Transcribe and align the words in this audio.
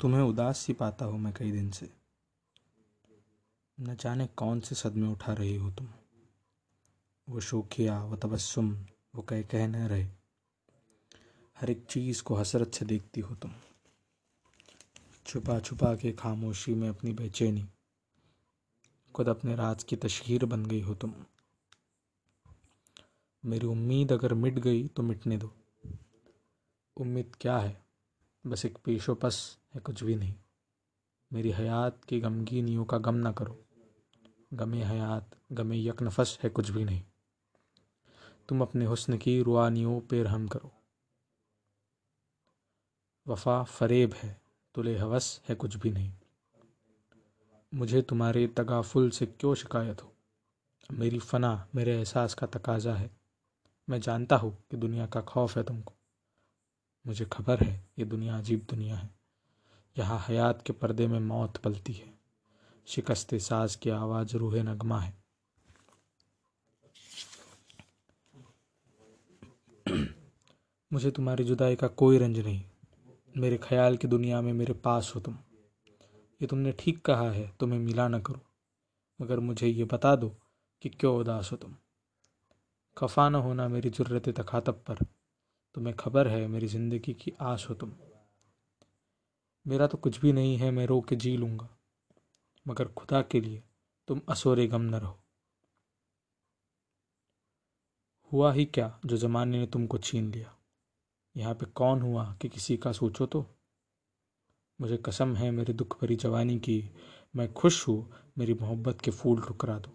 तुम्हें 0.00 0.22
उदास 0.22 0.58
सी 0.58 0.72
पाता 0.72 1.04
हूँ 1.04 1.18
मैं 1.18 1.34
कई 1.34 1.52
दिन 1.52 1.70
से। 1.70 1.90
न 3.80 3.96
जाने 3.96 4.26
कौन 4.26 4.60
से 4.60 4.74
सदमे 4.74 5.08
उठा 5.08 5.32
रही 5.32 5.56
हो 5.56 5.70
तुम। 5.70 5.88
वो 7.28 7.40
शोखिया 7.40 8.04
वो 8.04 8.16
तबस्सुम, 8.16 8.86
वो 9.14 9.22
कह 9.22 9.42
कह 9.42 9.66
न 9.66 9.76
रहे। 9.76 10.04
हर 11.58 11.70
एक 11.70 11.84
चीज़ 11.84 12.22
को 12.22 12.34
हसरत 12.34 12.74
से 12.74 12.84
देखती 12.84 13.20
हो 13.20 13.34
तुम। 13.34 13.52
छुपा 15.26 15.60
छुपा 15.60 15.96
के 15.96 16.12
खामोशी 16.12 16.74
में 16.74 16.88
अपनी 16.88 17.12
बेचैनी। 17.12 17.68
खुद 19.14 19.28
अपने 19.28 19.56
राज 19.56 19.84
की 19.84 19.96
तशहीर 19.96 20.44
बन 20.44 20.66
गई 20.66 20.80
हो 20.80 20.94
तुम। 20.94 21.14
मेरी 23.44 23.66
उम्मीद 23.66 24.12
अगर 24.12 24.34
मिट 24.34 24.54
गई 24.54 24.88
तो 24.88 25.02
मिटने 25.02 25.36
दो। 25.36 25.54
उम्मीद 26.96 27.36
क्या 27.40 27.58
है? 27.58 27.86
बस 28.46 28.64
एक 28.64 28.78
पेशोपस 28.84 29.58
है 29.76 29.82
कुछ 29.82 30.04
भी 30.04 30.14
नहीं। 30.14 30.34
मेरी 31.32 31.50
हयात 31.50 32.04
की 32.04 32.20
गमगीनियों 32.20 32.84
का 32.84 32.98
गम 32.98 33.14
ना 33.14 33.32
करो। 33.32 33.64
गमे 34.54 34.84
हयात, 34.84 35.30
गमे 35.52 35.78
यकनफस 35.78 36.38
है 36.42 36.50
कुछ 36.50 36.70
भी 36.70 36.84
नहीं। 36.84 37.02
तुम 38.48 38.62
अपने 38.62 38.84
हुस्न 38.84 39.18
की 39.18 39.42
रुआनियों 39.42 40.00
पे 40.00 40.22
रहम 40.22 40.48
करो। 40.48 40.72
वफा 43.28 43.62
फरेब 43.62 44.12
है, 44.14 44.40
तुले 44.74 44.98
हवस 44.98 45.42
है 45.48 45.54
कुछ 45.54 45.76
भी 45.76 45.90
नहीं। 45.90 46.12
मुझे 47.74 48.02
तुम्हारे 48.02 48.46
तगाफुल 48.46 49.10
से 49.10 49.26
क्यों 49.26 49.54
शिकायत 49.54 50.02
हो? 50.02 50.12
मेरी 50.92 51.18
फना, 51.18 51.68
मेरे 51.74 51.96
एहसास 51.96 52.34
का 52.34 52.46
तकाजा 52.46 52.94
है। 52.94 53.10
मैं 53.88 54.00
जानता 54.00 54.36
हूँ 54.36 54.64
कि 54.70 54.76
दुनिया 54.76 55.06
का 55.06 55.20
खौफ 55.20 55.56
है 55.56 55.64
तुमको। 55.64 55.94
मुझे 57.06 57.24
खबर 57.24 57.60
है, 57.60 57.90
ये 57.98 58.04
दुनिया 58.04 58.38
अजीब 58.38 58.66
दुनिया 58.70 58.96
है। 58.96 59.15
यहाँ 59.98 60.24
हयात 60.28 60.62
के 60.62 60.72
पर्दे 60.72 61.06
में 61.06 61.20
मौत 61.20 61.56
पलती 61.56 61.92
है। 61.92 62.14
शिकस्त 62.86 63.34
साज 63.34 63.76
की 63.76 63.90
आवाज़ 63.90 64.36
रूह 64.36 64.62
नगमा 64.62 65.00
है। 65.00 65.18
मुझे 70.92 71.10
तुम्हारी 71.10 71.44
जुदाई 71.44 71.76
का 71.76 71.88
कोई 71.88 72.18
रंज 72.18 72.38
नहीं। 72.38 72.62
मेरे 73.36 73.58
ख्याल 73.58 73.96
की 73.96 74.08
दुनिया 74.08 74.40
में 74.40 74.52
मेरे 74.52 74.72
पास 74.72 75.12
हो 75.14 75.20
तुम। 75.20 75.38
ये 76.42 76.46
तुमने 76.46 76.72
ठीक 76.72 77.04
कहा 77.04 77.30
है, 77.30 77.56
तुम्हें 77.60 77.80
मिला 77.80 78.08
न 78.08 78.20
करो। 78.20 78.40
मगर 79.20 79.40
मुझे 79.40 79.66
ये 79.66 79.84
बता 79.84 80.16
दो 80.16 80.36
कि 80.82 80.88
क्यों 80.88 81.16
उदास 81.16 81.52
हो 81.52 81.56
तुम। 81.56 81.76
खफा 82.96 83.28
न 83.28 83.34
होना 83.34 83.68
मेरी 83.68 83.90
ज़रूरत 83.90 84.28
तखातब 84.28 84.74
पर। 84.74 84.94
तुम्हें 85.74 85.96
खबर 85.96 86.28
है 86.28 86.46
मेरी 86.46 86.66
ज़िंदगी 86.66 87.14
की 87.14 87.32
आस 87.40 87.66
हो 87.70 87.74
तुम। 87.74 87.92
मेरा 89.66 89.86
तो 89.86 89.98
कुछ 89.98 90.20
भी 90.20 90.32
नहीं 90.32 90.56
है, 90.56 90.70
मैं 90.70 90.86
रो 90.86 91.00
के 91.00 91.16
जी 91.16 91.36
लूँगा। 91.36 91.68
मगर 92.68 92.88
खुदा 92.88 93.22
के 93.22 93.40
लिए 93.40 93.62
तुम 94.08 94.20
असोरे 94.28 94.66
गम 94.66 94.82
न 94.82 94.94
रहो। 94.94 95.18
हुआ 98.32 98.52
ही 98.52 98.64
क्या 98.64 99.00
जो 99.06 99.16
ज़माने 99.16 99.58
ने 99.58 99.66
तुमको 99.66 99.98
छीन 99.98 100.32
लिया? 100.32 100.56
यहाँ 101.36 101.54
पे 101.54 101.66
कौन 101.66 102.00
हुआ 102.00 102.34
कि 102.42 102.48
किसी 102.48 102.76
का 102.76 102.92
सोचो 102.92 103.26
तो? 103.26 103.46
मुझे 104.80 104.96
कसम 104.96 105.36
है, 105.36 105.50
मेरे 105.50 105.72
दुख 105.72 106.00
भरी 106.00 106.16
जवानी 106.16 106.58
की, 106.58 106.90
मैं 107.36 107.52
खुश 107.52 107.88
हूँ, 107.88 108.12
मेरी 108.38 108.54
मोहब्बत 108.54 109.00
के 109.00 109.10
फूल 109.10 109.40
ठुकरा 109.40 109.78
दो। 109.78 109.92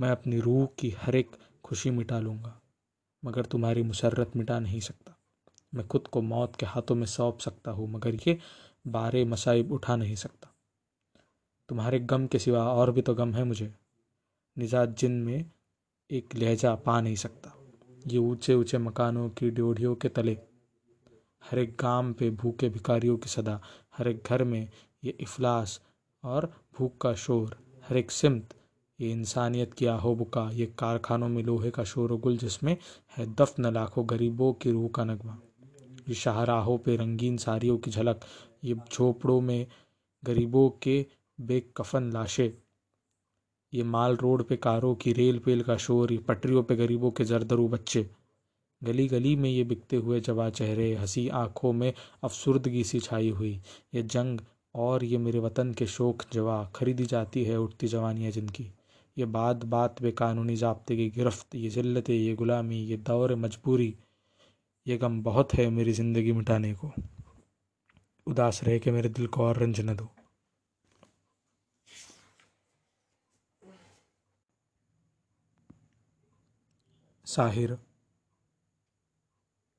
मैं 0.00 0.10
अपनी 0.10 0.40
रूह 0.40 0.66
की 0.78 0.90
हर 0.90 1.16
एक 1.16 1.30
खुशी 1.64 1.90
मिटा 1.90 2.18
लूँगा, 2.18 2.60
मगर 3.24 3.46
तुम्हारी 3.46 3.82
मुसरत 3.82 4.36
मिटा 4.36 4.58
नहीं 4.58 4.80
सकता। 4.80 5.17
मैं 5.72 5.86
खुद 5.86 6.06
को 6.06 6.22
मौत 6.22 6.56
के 6.56 6.66
हाथों 6.66 6.94
में 6.94 7.06
सौंप 7.06 7.38
सकता 7.38 7.70
हूँ, 7.70 7.90
मगर 7.90 8.14
ये 8.26 8.38
बारे 8.86 9.24
मसाइब 9.24 9.72
उठा 9.72 9.96
नहीं 9.96 10.14
सकता। 10.14 10.54
तुम्हारे 11.68 11.98
गम 12.00 12.26
के 12.26 12.38
सिवा 12.38 12.64
और 12.72 12.90
भी 12.90 13.02
तो 13.02 13.14
गम 13.14 13.34
है 13.34 13.44
मुझे। 13.44 13.72
निजात 14.56 14.96
जिन 14.98 15.12
में 15.12 15.44
एक 16.10 16.34
लहजा 16.34 16.74
पा 16.74 17.00
नहीं 17.00 17.16
सकता। 17.16 17.54
ये 18.06 18.18
ऊँचे 18.18 18.54
ऊँचे 18.54 18.78
मकानों 18.78 19.28
की 19.28 19.50
ड्योढ़ियों 19.50 19.94
के 19.94 20.08
तले, 20.08 20.36
हर 21.42 21.58
एक 21.58 21.76
गाँव 21.80 22.12
पे 22.12 22.30
भूखे 22.30 22.68
भिखारियों 22.68 23.16
की 23.16 23.28
सदा, 23.28 23.60
हर 23.96 24.08
एक 24.08 24.22
घर 24.26 24.44
में 24.44 24.68
ये 25.04 25.16
इफलास 25.20 25.80
और 26.24 26.52
भूख 26.78 26.96
का 27.00 27.12
शोर, 27.14 27.56
हर 27.88 27.96
एक 27.96 28.10
सिमत, 28.10 28.54
ये 28.98 29.10
इंसानियत 29.10 29.74
की 29.74 29.86
आहो 29.86 30.14
बुका, 30.14 30.48
ये 30.52 30.66
कारखानों 30.78 31.28
में 31.28 31.42
लोहे 31.42 31.70
का 31.70 31.84
शोर 31.84 32.16
गुल 32.16 32.36
जिसमें 32.36 32.76
है 33.16 33.26
दफन 33.34 33.72
लाखों 33.74 34.08
गरीबों 34.10 34.52
की 34.52 34.70
रूह 34.70 34.88
का 34.88 35.04
नगमा। 35.04 35.38
ये 36.08 36.14
शाहराहों 36.14 36.78
पे 36.78 36.96
रंगीन 36.96 37.36
साड़ियों 37.36 37.78
की 37.78 37.90
झलक, 37.90 38.20
ये 38.64 38.74
झोपड़ों 38.92 39.40
में 39.40 39.66
गरीबों 40.24 40.70
के 40.70 41.06
बेकफन 41.40 42.12
लाशें, 42.12 42.50
ये 43.74 43.82
माल 43.82 44.16
रोड 44.16 44.42
पे 44.42 44.56
कारों 44.56 44.94
की 44.94 45.12
रेल 45.12 45.38
पेल 45.38 45.62
का 45.62 45.76
शोर, 45.76 46.12
ये 46.12 46.18
पटरियों 46.18 46.62
पे 46.62 46.76
गरीबों 46.76 47.10
के 47.10 47.24
जरदरू 47.24 47.68
बच्चे। 47.68 48.10
गली 48.84 49.08
गली 49.08 49.36
में 49.36 49.50
ये 49.50 49.64
बिकते 49.64 49.96
हुए 49.96 50.20
जवा 50.20 50.50
चेहरे, 50.50 50.94
हँसी 50.94 51.28
आँखों 51.28 51.72
में 51.72 51.92
अफसुर्दगी 52.24 52.84
सी 52.84 53.00
छाई 53.00 53.30
हुई। 53.30 53.60
ये 53.94 54.02
जंग 54.02 54.40
और 54.74 55.04
ये 55.04 55.18
मेरे 55.18 55.38
वतन 55.38 55.72
के 55.72 55.86
शोक 55.86 56.22
जवा, 56.32 56.72
खरीदी 56.74 57.04
जाती 57.04 57.44
है 57.44 57.60
उठती 57.60 57.86
जवानियाँ 57.86 58.32
जिनकी। 58.32 58.72
ये 59.18 59.24
बात 59.24 59.64
बात 59.64 60.02
पे 60.02 60.12
कानूनी 60.12 60.56
जबते 60.56 60.96
की 60.96 61.10
गिरफ्त, 61.10 61.54
ये 61.54 61.70
जिल्लत, 61.70 62.10
ये 62.10 62.34
गुलामी, 62.34 62.76
ये 62.76 62.96
दौर 62.96 63.34
मजबूरी 63.34 63.96
ये 64.88 64.96
गम 64.98 65.20
बहुत 65.22 65.52
है 65.54 65.68
मेरी 65.70 65.92
ज़िंदगी 65.92 66.32
मिटाने 66.32 66.72
को। 66.74 66.90
उदास 68.26 68.62
रह 68.64 68.78
के 68.78 68.90
मेरे 68.90 69.08
दिल 69.08 69.26
को 69.26 69.42
और 69.42 69.58
रंज 69.58 69.80
न 69.80 69.94
दो। 69.96 70.08
साहिर 77.26 77.76